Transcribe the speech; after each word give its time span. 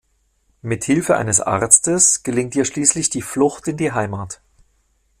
Mit 0.63 0.83
Hilfe 0.85 1.15
eines 1.15 1.41
Arztes 1.41 2.23
gelingt 2.23 2.55
ihr 2.55 2.65
schließlich 2.65 3.11
die 3.11 3.21
Flucht 3.21 3.67
in 3.67 3.77
die 3.77 3.91
Heimat. 3.91 4.41